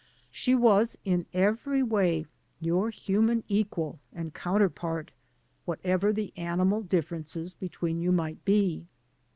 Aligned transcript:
She 0.31 0.55
was 0.55 0.97
in 1.05 1.27
every 1.31 1.83
way 1.83 2.25
your 2.59 2.89
human 2.89 3.43
equal 3.47 3.99
and 4.11 4.33
counterpart, 4.33 5.11
whatever 5.65 6.11
the 6.11 6.33
animal 6.35 6.81
differences 6.81 7.53
between 7.53 8.01
you 8.01 8.11
might 8.11 8.43
be. 8.43 8.87